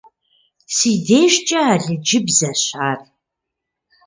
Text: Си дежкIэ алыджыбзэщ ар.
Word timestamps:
Си 0.75 0.91
дежкIэ 1.07 1.59
алыджыбзэщ 1.73 2.61
ар. 2.89 2.99